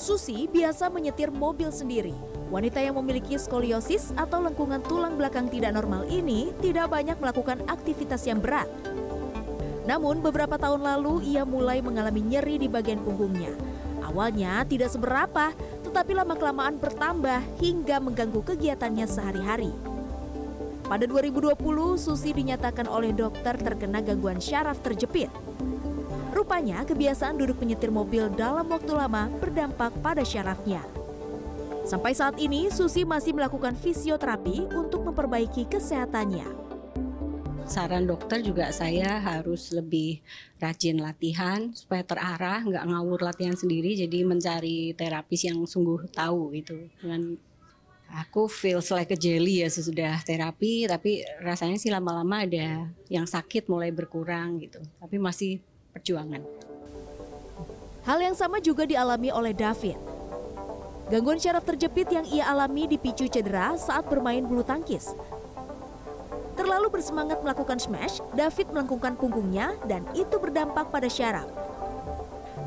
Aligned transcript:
Susi 0.00 0.48
biasa 0.48 0.88
menyetir 0.88 1.28
mobil 1.28 1.68
sendiri. 1.68 2.16
Wanita 2.48 2.80
yang 2.80 2.96
memiliki 2.96 3.36
skoliosis 3.36 4.16
atau 4.16 4.40
lengkungan 4.40 4.80
tulang 4.88 5.20
belakang 5.20 5.52
tidak 5.52 5.76
normal 5.76 6.08
ini 6.08 6.56
tidak 6.64 6.88
banyak 6.88 7.20
melakukan 7.20 7.60
aktivitas 7.68 8.24
yang 8.24 8.40
berat. 8.40 8.64
Namun 9.84 10.24
beberapa 10.24 10.56
tahun 10.56 10.80
lalu 10.80 11.28
ia 11.28 11.44
mulai 11.44 11.84
mengalami 11.84 12.24
nyeri 12.24 12.56
di 12.56 12.64
bagian 12.64 13.04
punggungnya. 13.04 13.52
Awalnya 14.00 14.64
tidak 14.64 14.88
seberapa, 14.88 15.52
tetapi 15.84 16.16
lama-kelamaan 16.16 16.80
bertambah 16.80 17.60
hingga 17.60 18.00
mengganggu 18.00 18.40
kegiatannya 18.40 19.04
sehari-hari. 19.04 19.68
Pada 20.88 21.04
2020, 21.04 21.60
Susi 22.00 22.32
dinyatakan 22.32 22.88
oleh 22.88 23.12
dokter 23.12 23.52
terkena 23.60 24.00
gangguan 24.00 24.40
syaraf 24.40 24.80
terjepit. 24.80 25.28
Rupanya 26.30 26.86
kebiasaan 26.86 27.34
duduk 27.36 27.58
menyetir 27.58 27.90
mobil 27.90 28.30
dalam 28.38 28.66
waktu 28.70 28.94
lama 28.94 29.26
berdampak 29.42 29.90
pada 29.98 30.22
syarafnya. 30.22 30.82
Sampai 31.82 32.14
saat 32.14 32.38
ini, 32.38 32.70
Susi 32.70 33.02
masih 33.02 33.34
melakukan 33.34 33.74
fisioterapi 33.74 34.70
untuk 34.78 35.02
memperbaiki 35.10 35.66
kesehatannya. 35.66 36.46
Saran 37.66 38.06
dokter 38.06 38.42
juga 38.42 38.70
saya 38.74 39.18
harus 39.22 39.70
lebih 39.70 40.22
rajin 40.58 40.98
latihan 40.98 41.70
supaya 41.74 42.02
terarah, 42.02 42.66
nggak 42.66 42.82
ngawur 42.82 43.22
latihan 43.22 43.54
sendiri, 43.54 43.94
jadi 43.94 44.26
mencari 44.26 44.94
terapis 44.94 45.46
yang 45.46 45.62
sungguh 45.66 46.10
tahu 46.10 46.54
itu. 46.54 46.90
Dengan 46.98 47.38
aku 48.10 48.50
feels 48.50 48.90
like 48.90 49.14
a 49.14 49.18
jelly 49.18 49.62
ya 49.62 49.70
sesudah 49.70 50.18
terapi, 50.26 50.90
tapi 50.90 51.22
rasanya 51.42 51.78
sih 51.78 51.94
lama-lama 51.94 52.42
ada 52.42 52.90
yang 53.06 53.26
sakit 53.26 53.70
mulai 53.70 53.94
berkurang 53.94 54.58
gitu, 54.58 54.82
tapi 54.98 55.22
masih 55.22 55.62
perjuangan. 55.90 56.42
Hal 58.06 58.18
yang 58.24 58.32
sama 58.32 58.58
juga 58.64 58.88
dialami 58.88 59.28
oleh 59.28 59.52
David. 59.52 59.98
Gangguan 61.10 61.42
syaraf 61.42 61.66
terjepit 61.66 62.06
yang 62.14 62.22
ia 62.30 62.46
alami 62.46 62.86
dipicu 62.86 63.26
cedera 63.26 63.74
saat 63.74 64.06
bermain 64.06 64.46
bulu 64.46 64.62
tangkis. 64.62 65.12
Terlalu 66.54 66.92
bersemangat 66.92 67.42
melakukan 67.42 67.82
smash, 67.82 68.22
David 68.36 68.70
melengkungkan 68.70 69.18
punggungnya 69.18 69.74
dan 69.90 70.06
itu 70.14 70.38
berdampak 70.38 70.92
pada 70.94 71.10
syaraf. 71.10 71.50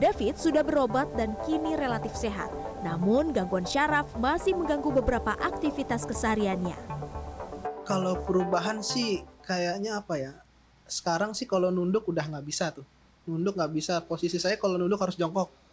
David 0.01 0.35
sudah 0.35 0.66
berobat 0.66 1.07
dan 1.16 1.38
kini 1.47 1.79
relatif 1.79 2.11
sehat. 2.17 2.51
Namun 2.83 3.31
gangguan 3.31 3.63
syaraf 3.63 4.11
masih 4.19 4.51
mengganggu 4.59 4.91
beberapa 4.99 5.31
aktivitas 5.39 6.03
kesehariannya. 6.03 6.75
Kalau 7.88 8.19
perubahan 8.27 8.83
sih 8.83 9.23
kayaknya 9.47 10.03
apa 10.03 10.19
ya? 10.19 10.33
Sekarang 10.83 11.31
sih 11.31 11.47
kalau 11.47 11.71
nunduk 11.71 12.03
udah 12.11 12.27
nggak 12.27 12.44
bisa 12.44 12.75
tuh. 12.75 12.83
Nunduk 13.29 13.55
nggak 13.55 13.73
bisa. 13.73 13.99
Posisi 14.03 14.38
saya 14.39 14.55
kalau 14.59 14.75
nunduk 14.75 14.99
harus 14.99 15.16
jongkok 15.16 15.63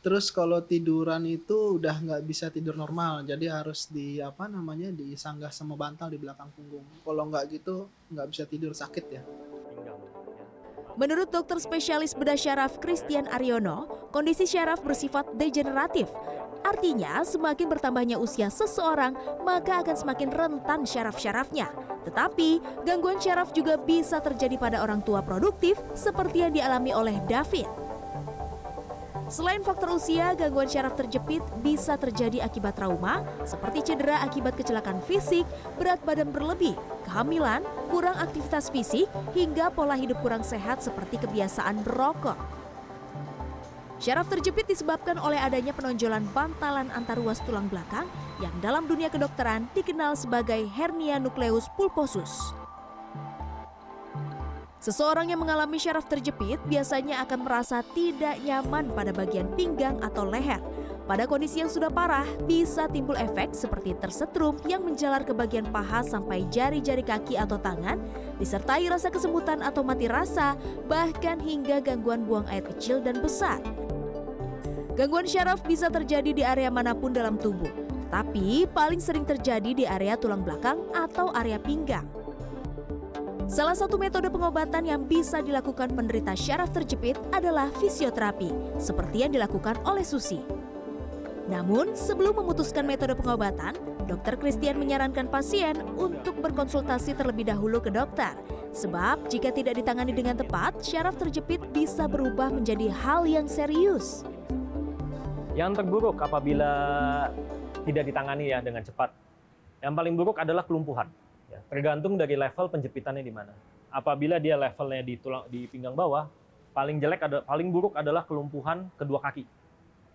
Terus 0.00 0.32
kalau 0.32 0.64
tiduran 0.64 1.28
itu 1.28 1.76
udah 1.76 1.92
nggak 2.00 2.22
bisa 2.24 2.48
tidur 2.48 2.72
normal, 2.72 3.20
jadi 3.20 3.52
harus 3.52 3.84
di 3.84 4.16
apa 4.16 4.48
namanya 4.48 4.88
disanggah 4.88 5.52
sama 5.52 5.76
bantal 5.76 6.08
di 6.08 6.16
belakang 6.16 6.48
punggung. 6.56 6.88
Kalau 7.04 7.28
nggak 7.28 7.44
gitu 7.52 7.84
nggak 8.08 8.26
bisa 8.32 8.44
tidur 8.48 8.72
sakit 8.72 9.04
ya. 9.12 9.22
Menurut 10.98 11.30
dokter 11.30 11.58
spesialis 11.62 12.16
bedah 12.16 12.34
syaraf 12.34 12.82
Christian 12.82 13.30
Aryono, 13.30 14.08
kondisi 14.10 14.48
syaraf 14.48 14.82
bersifat 14.82 15.38
degeneratif. 15.38 16.10
Artinya, 16.66 17.22
semakin 17.24 17.66
bertambahnya 17.70 18.16
usia 18.20 18.50
seseorang, 18.52 19.16
maka 19.46 19.80
akan 19.80 19.96
semakin 19.96 20.28
rentan 20.28 20.82
syaraf-syarafnya. 20.84 21.72
Tetapi, 22.04 22.82
gangguan 22.84 23.16
syaraf 23.20 23.52
juga 23.56 23.80
bisa 23.80 24.20
terjadi 24.20 24.56
pada 24.60 24.82
orang 24.84 25.00
tua 25.00 25.24
produktif 25.24 25.80
seperti 25.96 26.44
yang 26.44 26.52
dialami 26.52 26.92
oleh 26.92 27.16
David. 27.24 27.68
Selain 29.30 29.62
faktor 29.62 29.94
usia, 29.94 30.34
gangguan 30.34 30.66
syaraf 30.66 30.98
terjepit 30.98 31.38
bisa 31.62 31.94
terjadi 31.94 32.42
akibat 32.42 32.74
trauma, 32.74 33.22
seperti 33.46 33.86
cedera 33.86 34.26
akibat 34.26 34.58
kecelakaan 34.58 34.98
fisik, 35.06 35.46
berat 35.78 36.02
badan 36.02 36.34
berlebih, 36.34 36.74
kehamilan, 37.06 37.62
kurang 37.94 38.18
aktivitas 38.18 38.74
fisik, 38.74 39.06
hingga 39.30 39.70
pola 39.70 39.94
hidup 39.94 40.18
kurang 40.18 40.42
sehat 40.42 40.82
seperti 40.82 41.22
kebiasaan 41.22 41.78
berokok. 41.86 42.34
Syaraf 44.02 44.26
terjepit 44.26 44.66
disebabkan 44.66 45.14
oleh 45.22 45.38
adanya 45.38 45.78
penonjolan 45.78 46.26
bantalan 46.34 46.90
antar 46.90 47.14
ruas 47.14 47.38
tulang 47.46 47.70
belakang 47.70 48.10
yang 48.42 48.52
dalam 48.58 48.90
dunia 48.90 49.14
kedokteran 49.14 49.70
dikenal 49.78 50.18
sebagai 50.18 50.66
hernia 50.74 51.22
nukleus 51.22 51.70
pulposus. 51.78 52.59
Seseorang 54.80 55.28
yang 55.28 55.44
mengalami 55.44 55.76
syaraf 55.76 56.08
terjepit 56.08 56.56
biasanya 56.64 57.20
akan 57.28 57.44
merasa 57.44 57.84
tidak 57.92 58.40
nyaman 58.40 58.88
pada 58.96 59.12
bagian 59.12 59.44
pinggang 59.52 60.00
atau 60.00 60.24
leher. 60.24 60.56
Pada 61.04 61.28
kondisi 61.28 61.60
yang 61.60 61.68
sudah 61.68 61.92
parah, 61.92 62.24
bisa 62.48 62.88
timbul 62.88 63.12
efek 63.20 63.52
seperti 63.52 63.92
tersetrum 64.00 64.56
yang 64.64 64.80
menjalar 64.80 65.20
ke 65.20 65.36
bagian 65.36 65.68
paha 65.68 66.00
sampai 66.00 66.48
jari-jari 66.48 67.04
kaki 67.04 67.36
atau 67.36 67.60
tangan, 67.60 68.00
disertai 68.40 68.88
rasa 68.88 69.12
kesemutan 69.12 69.60
atau 69.60 69.84
mati 69.84 70.08
rasa, 70.08 70.56
bahkan 70.88 71.36
hingga 71.36 71.84
gangguan 71.84 72.24
buang 72.24 72.48
air 72.48 72.64
kecil 72.64 73.04
dan 73.04 73.20
besar. 73.20 73.60
Gangguan 74.96 75.28
syaraf 75.28 75.60
bisa 75.60 75.92
terjadi 75.92 76.32
di 76.32 76.40
area 76.40 76.72
mana 76.72 76.96
pun 76.96 77.12
dalam 77.12 77.36
tubuh, 77.36 77.68
tapi 78.08 78.64
paling 78.72 79.02
sering 79.02 79.28
terjadi 79.28 79.76
di 79.76 79.84
area 79.84 80.16
tulang 80.16 80.40
belakang 80.40 80.80
atau 80.96 81.28
area 81.36 81.60
pinggang. 81.60 82.19
Salah 83.50 83.74
satu 83.74 83.98
metode 83.98 84.30
pengobatan 84.30 84.86
yang 84.86 85.02
bisa 85.10 85.42
dilakukan 85.42 85.90
penderita 85.90 86.38
syaraf 86.38 86.70
terjepit 86.70 87.18
adalah 87.34 87.66
fisioterapi, 87.82 88.78
seperti 88.78 89.26
yang 89.26 89.34
dilakukan 89.34 89.74
oleh 89.82 90.06
Susi. 90.06 90.38
Namun, 91.50 91.98
sebelum 91.98 92.38
memutuskan 92.38 92.86
metode 92.86 93.18
pengobatan, 93.18 93.74
dokter 94.06 94.38
Christian 94.38 94.78
menyarankan 94.78 95.26
pasien 95.26 95.74
untuk 95.98 96.38
berkonsultasi 96.38 97.18
terlebih 97.18 97.50
dahulu 97.50 97.82
ke 97.82 97.90
dokter. 97.90 98.38
Sebab 98.70 99.26
jika 99.26 99.50
tidak 99.50 99.82
ditangani 99.82 100.14
dengan 100.14 100.38
tepat, 100.38 100.78
syaraf 100.86 101.18
terjepit 101.18 101.58
bisa 101.74 102.06
berubah 102.06 102.54
menjadi 102.54 102.86
hal 103.02 103.26
yang 103.26 103.50
serius. 103.50 104.22
Yang 105.58 105.82
terburuk 105.82 106.22
apabila 106.22 106.70
tidak 107.82 108.14
ditangani 108.14 108.54
ya 108.54 108.62
dengan 108.62 108.86
cepat. 108.86 109.10
Yang 109.82 109.94
paling 109.98 110.14
buruk 110.14 110.38
adalah 110.38 110.62
kelumpuhan 110.62 111.10
Ya, 111.50 111.58
tergantung 111.66 112.14
dari 112.14 112.38
level 112.38 112.70
penjepitannya 112.70 113.26
di 113.26 113.34
mana. 113.34 113.50
Apabila 113.90 114.38
dia 114.38 114.54
levelnya 114.54 115.02
di 115.02 115.14
tulang 115.18 115.44
di 115.50 115.66
pinggang 115.66 115.98
bawah, 115.98 116.30
paling 116.70 117.02
jelek 117.02 117.26
ada 117.26 117.42
paling 117.42 117.68
buruk 117.74 117.98
adalah 117.98 118.22
kelumpuhan 118.22 118.86
kedua 118.94 119.18
kaki. 119.18 119.42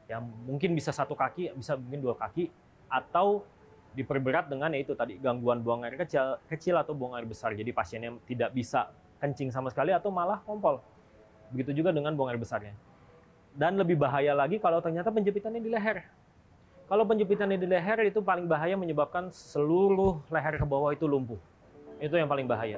Yang 0.08 0.24
mungkin 0.48 0.72
bisa 0.72 0.96
satu 0.96 1.12
kaki, 1.12 1.52
bisa 1.60 1.76
mungkin 1.76 2.00
dua 2.00 2.16
kaki 2.16 2.48
atau 2.88 3.44
diperberat 3.96 4.52
dengan 4.52 4.72
yaitu 4.76 4.96
tadi 4.96 5.20
gangguan 5.20 5.60
buang 5.64 5.84
air 5.84 5.96
kecil, 6.00 6.40
kecil 6.48 6.76
atau 6.80 6.96
buang 6.96 7.20
air 7.20 7.28
besar. 7.28 7.52
Jadi 7.52 7.72
pasiennya 7.76 8.16
tidak 8.28 8.56
bisa 8.56 8.92
kencing 9.20 9.52
sama 9.52 9.72
sekali 9.72 9.92
atau 9.92 10.12
malah 10.12 10.40
kompol. 10.44 10.80
Begitu 11.52 11.84
juga 11.84 11.92
dengan 11.96 12.16
buang 12.16 12.32
air 12.32 12.40
besarnya. 12.40 12.76
Dan 13.56 13.80
lebih 13.80 13.96
bahaya 13.96 14.36
lagi 14.36 14.60
kalau 14.60 14.84
ternyata 14.84 15.12
penjepitannya 15.12 15.64
di 15.64 15.72
leher. 15.72 16.04
Kalau 16.86 17.02
penjepitan 17.02 17.50
di 17.50 17.66
leher 17.66 18.06
itu 18.06 18.22
paling 18.22 18.46
bahaya 18.46 18.78
menyebabkan 18.78 19.34
seluruh 19.34 20.22
leher 20.30 20.62
ke 20.62 20.66
bawah 20.70 20.94
itu 20.94 21.10
lumpuh. 21.10 21.42
Itu 21.98 22.14
yang 22.14 22.30
paling 22.30 22.46
bahaya. 22.46 22.78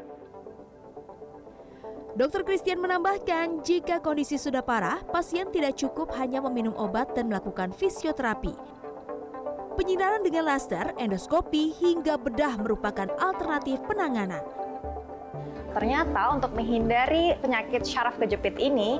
Dokter 2.17 2.41
Christian 2.41 2.81
menambahkan, 2.81 3.61
jika 3.61 4.01
kondisi 4.01 4.41
sudah 4.41 4.65
parah, 4.65 5.03
pasien 5.11 5.51
tidak 5.53 5.77
cukup 5.77 6.09
hanya 6.17 6.41
meminum 6.41 6.73
obat 6.73 7.13
dan 7.13 7.29
melakukan 7.29 7.69
fisioterapi. 7.75 8.55
Penyinaran 9.77 10.25
dengan 10.25 10.49
laser, 10.49 10.97
endoskopi, 10.97 11.69
hingga 11.77 12.17
bedah 12.17 12.57
merupakan 12.57 13.05
alternatif 13.21 13.77
penanganan. 13.85 14.41
Ternyata 15.77 16.33
untuk 16.33 16.57
menghindari 16.57 17.37
penyakit 17.37 17.85
syaraf 17.85 18.17
kejepit 18.17 18.57
ini, 18.57 18.97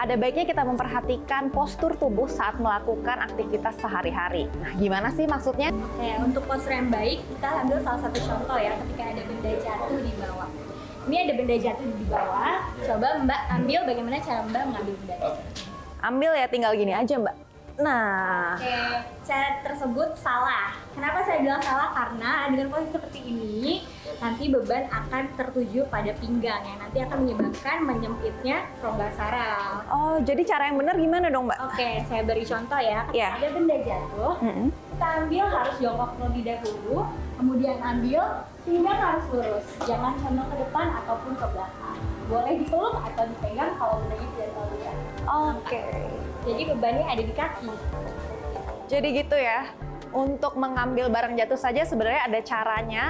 ada 0.00 0.16
baiknya 0.16 0.48
kita 0.48 0.64
memperhatikan 0.64 1.52
postur 1.52 1.92
tubuh 1.92 2.24
saat 2.24 2.56
melakukan 2.56 3.20
aktivitas 3.20 3.76
sehari-hari. 3.84 4.48
Nah, 4.64 4.72
gimana 4.80 5.12
sih 5.12 5.28
maksudnya? 5.28 5.68
Oke, 5.76 6.08
untuk 6.24 6.48
postur 6.48 6.72
yang 6.72 6.88
baik, 6.88 7.20
kita 7.36 7.48
ambil 7.68 7.78
salah 7.84 8.00
satu 8.08 8.18
contoh 8.24 8.56
ya, 8.56 8.72
ketika 8.80 9.02
ada 9.12 9.22
benda 9.28 9.52
jatuh 9.60 9.98
di 10.00 10.12
bawah. 10.16 10.48
Ini 11.04 11.16
ada 11.28 11.32
benda 11.36 11.56
jatuh 11.60 11.84
di 11.84 12.04
bawah, 12.08 12.56
coba 12.80 13.08
Mbak 13.28 13.40
ambil 13.60 13.80
bagaimana 13.84 14.16
cara 14.24 14.40
Mbak 14.48 14.62
mengambil 14.72 14.94
benda 15.04 15.16
Ambil 16.00 16.32
ya, 16.32 16.46
tinggal 16.48 16.72
gini 16.72 16.92
aja 16.96 17.14
Mbak. 17.20 17.49
Nah. 17.80 18.60
Oke, 18.60 18.76
cara 19.24 19.64
tersebut 19.64 20.12
salah. 20.20 20.76
Kenapa 20.92 21.24
saya 21.24 21.40
bilang 21.40 21.62
salah? 21.64 21.88
Karena 21.96 22.52
dengan 22.52 22.68
posisi 22.68 22.92
seperti 22.92 23.20
ini, 23.24 23.88
nanti 24.20 24.52
beban 24.52 24.84
akan 24.92 25.22
tertuju 25.32 25.88
pada 25.88 26.12
pinggang 26.20 26.60
yang 26.60 26.76
nanti 26.76 26.98
akan 27.00 27.24
menyebabkan 27.24 27.76
menyempitnya 27.88 28.68
rongga 28.84 29.08
saraf. 29.16 29.80
Oh, 29.88 30.20
jadi 30.20 30.44
cara 30.44 30.68
yang 30.68 30.76
benar 30.76 30.94
gimana 31.00 31.26
dong, 31.32 31.48
Mbak? 31.48 31.58
Oke, 31.72 31.90
saya 32.04 32.22
beri 32.28 32.44
contoh 32.44 32.80
ya. 32.80 33.08
Yeah. 33.16 33.40
Ada 33.40 33.48
benda 33.56 33.76
jatuh, 33.80 34.34
mm 34.44 34.52
-hmm. 34.52 34.66
kita 34.68 35.06
ambil 35.24 35.44
harus 35.48 35.76
jongkok 35.80 36.10
terlebih 36.20 36.42
dahulu, 36.44 36.98
kemudian 37.40 37.76
ambil 37.80 38.22
pinggang 38.68 39.00
harus 39.00 39.24
lurus, 39.32 39.66
jangan 39.88 40.12
condong 40.20 40.48
ke 40.52 40.56
depan 40.60 40.86
ataupun 41.00 41.32
ke 41.32 41.46
belakang. 41.56 41.98
boleh 42.30 42.62
dipeluk 42.62 42.94
atau 42.94 43.26
dipegang 43.26 43.74
kalau 43.74 44.06
benangnya 44.06 44.28
tidak 44.38 44.48
terlalu 44.54 44.74
berat. 44.78 44.98
Oke. 45.26 45.82
Jadi 46.50 46.62
bebannya 46.66 47.06
ada 47.06 47.22
di 47.22 47.34
kaki. 47.34 47.70
Jadi 48.90 49.08
gitu 49.14 49.36
ya. 49.38 49.70
Untuk 50.10 50.58
mengambil 50.58 51.06
barang 51.06 51.38
jatuh 51.38 51.54
saja 51.54 51.86
sebenarnya 51.86 52.26
ada 52.26 52.40
caranya 52.42 53.04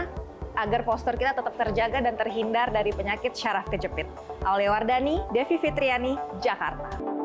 agar 0.52 0.84
postur 0.84 1.16
kita 1.16 1.32
tetap 1.32 1.56
terjaga 1.56 2.04
dan 2.04 2.14
terhindar 2.20 2.68
dari 2.68 2.92
penyakit 2.92 3.32
syaraf 3.32 3.64
kejepit. 3.72 4.04
Aulia 4.44 4.76
Wardani, 4.76 5.24
Devi 5.32 5.56
Fitriani, 5.56 6.20
Jakarta. 6.44 7.19